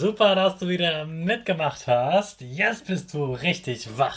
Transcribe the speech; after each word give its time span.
Super, 0.00 0.34
dass 0.34 0.56
du 0.56 0.66
wieder 0.66 1.04
mitgemacht 1.04 1.86
hast. 1.86 2.40
Jetzt 2.40 2.86
bist 2.86 3.12
du 3.12 3.34
richtig 3.34 3.98
wach. 3.98 4.16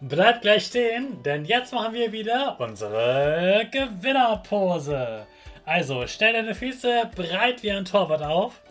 Bleib 0.00 0.42
gleich 0.42 0.66
stehen, 0.66 1.22
denn 1.22 1.44
jetzt 1.44 1.72
machen 1.72 1.94
wir 1.94 2.10
wieder 2.10 2.56
unsere 2.58 3.68
Gewinnerpose. 3.70 5.28
Also 5.64 6.08
stell 6.08 6.32
deine 6.32 6.56
Füße 6.56 7.08
breit 7.14 7.62
wie 7.62 7.70
ein 7.70 7.84
Torwart 7.84 8.24
auf, 8.24 8.62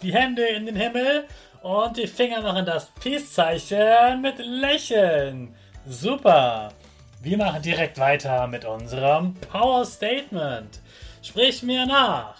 die 0.00 0.14
Hände 0.14 0.46
in 0.46 0.66
den 0.66 0.76
Himmel 0.76 1.24
und 1.62 1.96
die 1.96 2.06
Finger 2.06 2.40
machen 2.42 2.66
das 2.66 2.92
Peace-Zeichen 3.02 4.20
mit 4.20 4.38
Lächeln. 4.38 5.56
Super. 5.88 6.72
Wir 7.20 7.36
machen 7.36 7.62
direkt 7.62 7.98
weiter 7.98 8.46
mit 8.46 8.64
unserem 8.64 9.34
Power 9.50 9.84
Statement. 9.84 10.78
Sprich 11.20 11.64
mir 11.64 11.84
nach. 11.84 12.36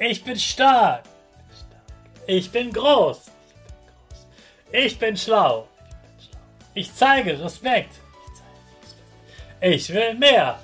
Ich 0.00 0.24
bin 0.24 0.38
stark. 0.38 1.02
Ich 2.26 2.50
bin 2.50 2.72
groß. 2.72 3.30
Ich 4.72 4.98
bin 4.98 5.16
schlau. 5.16 5.68
Ich 6.74 6.92
zeige 6.92 7.42
Respekt. 7.42 7.94
Ich 9.60 9.92
will 9.92 10.14
mehr. 10.14 10.58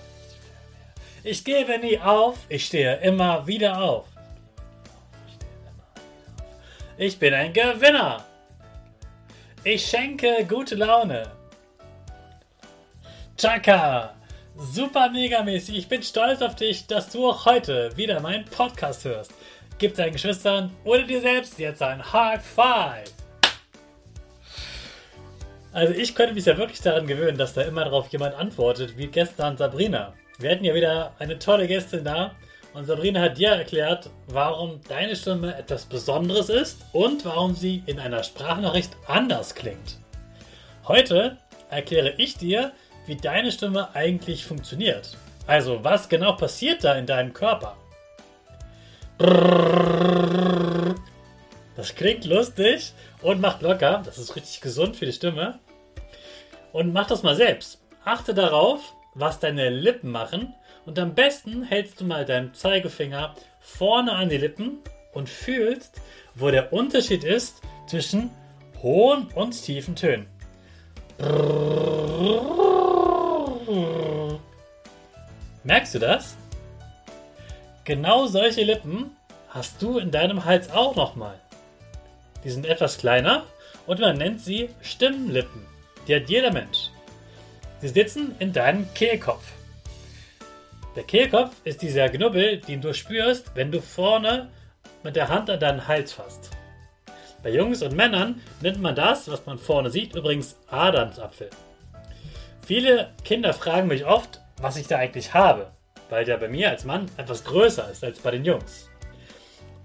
Ich 1.23 1.45
gebe 1.45 1.79
nie 1.79 1.99
auf. 2.01 2.39
Ich 2.49 2.67
stehe 2.67 2.97
immer 2.97 3.47
wieder 3.47 3.81
auf. 3.81 4.07
Ich 6.99 7.19
bin 7.19 7.33
ein 7.33 7.53
Gewinner. 7.53 8.25
Ich 9.63 9.87
schenke 9.87 10.45
gute 10.49 10.75
Laune. 10.75 11.31
Chaka. 13.37 14.15
Super 14.57 15.09
megamäßig. 15.11 15.79
Ich 15.79 15.89
bin 15.89 16.03
stolz 16.03 16.43
auf 16.43 16.57
dich, 16.57 16.87
dass 16.87 17.11
du 17.11 17.31
auch 17.31 17.47
heute 17.47 17.97
wieder 17.97 18.21
meinen 18.21 18.45
Podcast 18.45 19.05
hörst. 19.05 19.33
Gib 19.83 19.97
deinen 19.97 20.13
Geschwistern 20.13 20.71
oder 20.85 21.03
dir 21.03 21.21
selbst 21.21 21.59
jetzt 21.59 21.83
ein 21.83 22.13
High 22.13 22.41
Five. 22.41 23.13
Also 25.73 25.93
ich 25.93 26.15
könnte 26.15 26.35
mich 26.35 26.45
ja 26.45 26.57
wirklich 26.57 26.81
daran 26.81 27.09
gewöhnen, 27.09 27.37
dass 27.37 27.55
da 27.55 27.63
immer 27.63 27.83
darauf 27.85 28.07
jemand 28.11 28.37
antwortet, 28.37 28.97
wie 28.97 29.09
gestern 29.09 29.57
Sabrina. 29.57 30.15
Wir 30.39 30.53
hatten 30.53 30.63
ja 30.63 30.73
wieder 30.73 31.15
eine 31.19 31.37
tolle 31.37 31.67
Gästin 31.67 32.05
da 32.05 32.31
und 32.75 32.85
Sabrina 32.85 33.23
hat 33.23 33.39
dir 33.39 33.49
erklärt, 33.49 34.09
warum 34.29 34.81
deine 34.89 35.17
Stimme 35.17 35.57
etwas 35.57 35.85
Besonderes 35.85 36.49
ist 36.49 36.83
und 36.93 37.25
warum 37.25 37.57
sie 37.57 37.83
in 37.87 37.99
einer 37.99 38.23
Sprachnachricht 38.23 38.97
anders 39.09 39.53
klingt. 39.53 39.97
Heute 40.87 41.39
erkläre 41.71 42.15
ich 42.19 42.37
dir, 42.37 42.71
wie 43.07 43.17
deine 43.17 43.51
Stimme 43.51 43.93
eigentlich 43.97 44.45
funktioniert. 44.45 45.17
Also 45.49 45.83
was 45.83 46.09
genau 46.09 46.35
passiert 46.35 46.85
da 46.85 46.95
in 46.95 47.07
deinem 47.07 47.33
Körper? 47.33 47.77
Das 51.77 51.95
klingt 51.95 52.25
lustig 52.25 52.93
und 53.23 53.41
macht 53.41 53.63
locker. 53.63 54.03
Das 54.05 54.19
ist 54.19 54.37
richtig 54.37 54.61
gesund 54.61 54.97
für 54.97 55.07
die 55.07 55.13
Stimme. 55.13 55.59
Und 56.73 56.93
mach 56.93 57.07
das 57.07 57.23
mal 57.23 57.35
selbst. 57.35 57.81
Achte 58.05 58.35
darauf, 58.35 58.95
was 59.15 59.41
deine 59.41 59.71
Lippen 59.71 60.11
machen. 60.11 60.55
Und 60.87 60.99
am 60.99 61.15
besten 61.15 61.63
hältst 61.63 62.01
du 62.01 62.05
mal 62.05 62.25
deinen 62.25 62.55
Zeigefinger 62.55 63.35
vorne 63.61 64.13
an 64.13 64.29
die 64.29 64.39
Lippen 64.39 64.79
und 65.13 65.29
fühlst, 65.29 66.01
wo 66.35 66.51
der 66.51 66.73
Unterschied 66.73 67.25
ist 67.25 67.63
zwischen 67.87 68.31
hohen 68.83 69.29
und 69.35 69.53
tiefen 69.63 69.95
Tönen. 69.95 70.27
Merkst 75.65 75.95
du 75.95 75.99
das? 75.99 76.32
Genau 77.85 78.27
solche 78.27 78.63
Lippen 78.63 79.17
hast 79.49 79.83
du 79.83 79.99
in 79.99 80.13
deinem 80.13 80.45
Hals 80.45 80.71
auch 80.71 80.95
nochmal. 80.95 81.41
Die 82.45 82.51
sind 82.51 82.65
etwas 82.65 82.97
kleiner 82.97 83.45
und 83.89 83.99
man 83.99 84.19
nennt 84.19 84.41
sie 84.41 84.71
Stimmlippen. 84.83 85.67
Die 86.07 86.15
hat 86.15 86.29
jeder 86.29 86.53
Mensch. 86.53 86.91
Sie 87.81 87.89
sitzen 87.89 88.37
in 88.39 88.53
deinem 88.53 88.87
Kehlkopf. 88.95 89.43
Der 90.95 91.03
Kehlkopf 91.03 91.57
ist 91.65 91.83
dieser 91.83 92.09
Knubbel, 92.09 92.59
den 92.59 92.81
du 92.81 92.95
spürst, 92.95 93.51
wenn 93.57 93.73
du 93.73 93.83
vorne 93.83 94.49
mit 95.03 95.17
der 95.17 95.29
Hand 95.29 95.51
an 95.51 95.59
deinen 95.59 95.89
Hals 95.89 96.13
fasst. 96.13 96.51
Bei 97.43 97.51
Jungs 97.51 97.83
und 97.83 97.97
Männern 97.97 98.41
nennt 98.61 98.81
man 98.81 98.95
das, 98.95 99.29
was 99.29 99.45
man 99.45 99.59
vorne 99.59 99.91
sieht, 99.91 100.15
übrigens 100.15 100.57
Adamsapfel. 100.71 101.51
Viele 102.65 103.11
Kinder 103.25 103.53
fragen 103.53 103.89
mich 103.89 104.05
oft, 104.05 104.41
was 104.59 104.77
ich 104.77 104.87
da 104.87 104.99
eigentlich 104.99 105.35
habe 105.35 105.73
weil 106.13 106.27
der 106.27 106.37
bei 106.37 106.49
mir 106.49 106.69
als 106.69 106.85
Mann 106.85 107.11
etwas 107.17 107.43
größer 107.43 107.91
ist 107.91 108.05
als 108.05 108.19
bei 108.19 108.33
den 108.33 108.45
Jungs. 108.45 108.91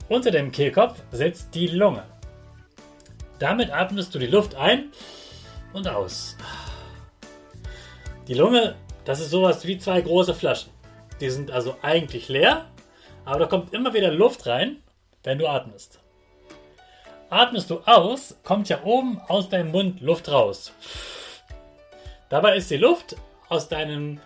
Unter 0.10 0.30
dem 0.30 0.52
Kehlkopf 0.52 1.02
sitzt 1.10 1.56
die 1.56 1.68
Lunge. 1.68 2.04
Damit 3.40 3.72
atmest 3.72 4.14
du 4.14 4.20
die 4.20 4.28
Luft 4.28 4.54
ein 4.56 4.92
und 5.72 5.88
aus. 5.88 6.36
Die 8.28 8.34
Lunge, 8.34 8.76
das 9.06 9.22
ist 9.22 9.30
sowas 9.30 9.66
wie 9.66 9.78
zwei 9.78 10.02
große 10.02 10.36
Flaschen. 10.36 10.70
Die 11.22 11.30
sind 11.30 11.50
also 11.50 11.78
eigentlich 11.82 12.28
leer, 12.28 12.66
aber 13.24 13.40
da 13.40 13.46
kommt 13.46 13.74
immer 13.74 13.94
wieder 13.94 14.12
Luft 14.12 14.48
rein, 14.48 14.84
wenn 15.24 15.40
du 15.40 15.48
atmest. 15.48 16.02
Atmest 17.30 17.70
du 17.70 17.80
aus, 17.86 18.36
kommt 18.44 18.68
ja 18.68 18.84
oben 18.84 19.22
aus 19.30 19.48
deinem 19.48 19.72
Mund 19.72 20.02
Luft 20.02 20.30
raus. 20.30 20.74
Dabei 22.28 22.58
ist 22.58 22.70
die 22.70 22.76
Luft 22.76 23.16
aus 23.48 23.70
deinem 23.70 24.20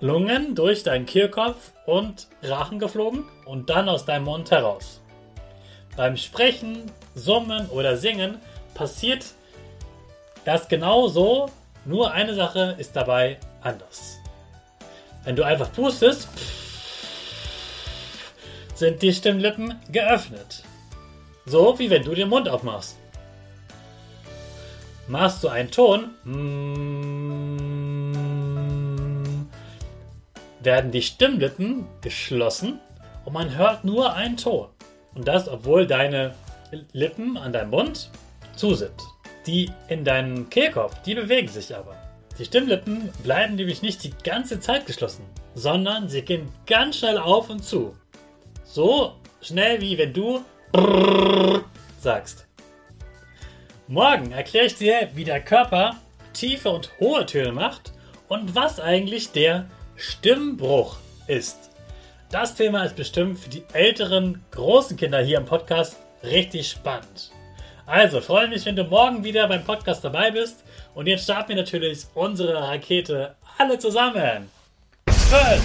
Lungen 0.00 0.54
durch 0.54 0.84
deinen 0.84 1.06
Kehlkopf 1.06 1.72
und 1.86 2.28
Rachen 2.42 2.78
geflogen 2.78 3.24
und 3.44 3.68
dann 3.68 3.88
aus 3.88 4.04
deinem 4.04 4.24
Mund 4.24 4.50
heraus. 4.50 5.00
Beim 5.96 6.16
Sprechen, 6.16 6.90
Summen 7.16 7.68
oder 7.70 7.96
Singen 7.96 8.38
passiert 8.74 9.26
das 10.44 10.68
genauso, 10.68 11.50
nur 11.84 12.12
eine 12.12 12.34
Sache 12.34 12.76
ist 12.78 12.94
dabei 12.94 13.38
anders. 13.60 14.18
Wenn 15.24 15.34
du 15.34 15.42
einfach 15.42 15.72
pustest, 15.72 16.28
sind 18.74 19.02
die 19.02 19.12
Stimmlippen 19.12 19.74
geöffnet. 19.90 20.62
So 21.44 21.78
wie 21.78 21.90
wenn 21.90 22.04
du 22.04 22.14
den 22.14 22.28
Mund 22.28 22.48
aufmachst. 22.48 22.96
Machst 25.08 25.42
du 25.42 25.48
einen 25.48 25.70
Ton, 25.70 26.10
werden 30.60 30.90
die 30.90 31.02
Stimmlippen 31.02 31.86
geschlossen 32.00 32.80
und 33.24 33.32
man 33.32 33.56
hört 33.56 33.84
nur 33.84 34.14
einen 34.14 34.36
Ton. 34.36 34.68
Und 35.14 35.26
das, 35.26 35.48
obwohl 35.48 35.86
deine 35.86 36.34
Lippen 36.92 37.36
an 37.36 37.52
deinem 37.52 37.70
Mund 37.70 38.10
zu 38.54 38.74
sind. 38.74 38.94
Die 39.46 39.70
in 39.88 40.04
deinem 40.04 40.50
Kehlkopf, 40.50 41.00
die 41.02 41.14
bewegen 41.14 41.48
sich 41.48 41.74
aber. 41.74 41.96
Die 42.38 42.44
Stimmlippen 42.44 43.10
bleiben 43.24 43.56
nämlich 43.56 43.82
nicht 43.82 44.04
die 44.04 44.12
ganze 44.22 44.60
Zeit 44.60 44.86
geschlossen, 44.86 45.24
sondern 45.54 46.08
sie 46.08 46.22
gehen 46.22 46.48
ganz 46.66 46.98
schnell 46.98 47.18
auf 47.18 47.50
und 47.50 47.64
zu. 47.64 47.96
So 48.64 49.14
schnell 49.40 49.80
wie 49.80 49.96
wenn 49.98 50.12
du 50.12 50.44
sagst. 52.00 52.46
Morgen 53.86 54.32
erkläre 54.32 54.66
ich 54.66 54.76
dir, 54.76 55.08
wie 55.14 55.24
der 55.24 55.40
Körper 55.40 55.96
tiefe 56.34 56.68
und 56.68 56.90
hohe 57.00 57.24
Töne 57.24 57.52
macht 57.52 57.92
und 58.28 58.54
was 58.54 58.78
eigentlich 58.78 59.32
der 59.32 59.66
Stimmbruch 59.98 60.96
ist. 61.26 61.70
Das 62.30 62.54
Thema 62.54 62.84
ist 62.84 62.96
bestimmt 62.96 63.38
für 63.38 63.50
die 63.50 63.64
älteren, 63.72 64.42
großen 64.52 64.96
Kinder 64.96 65.20
hier 65.20 65.38
im 65.38 65.44
Podcast 65.44 65.96
richtig 66.22 66.70
spannend. 66.70 67.32
Also 67.84 68.20
freue 68.20 68.48
mich, 68.48 68.64
wenn 68.66 68.76
du 68.76 68.84
morgen 68.84 69.24
wieder 69.24 69.48
beim 69.48 69.64
Podcast 69.64 70.04
dabei 70.04 70.30
bist. 70.30 70.62
Und 70.94 71.06
jetzt 71.06 71.24
starten 71.24 71.50
wir 71.50 71.56
natürlich 71.56 72.04
unsere 72.14 72.54
Rakete 72.54 73.34
alle 73.56 73.78
zusammen. 73.78 74.50
5, 75.08 75.62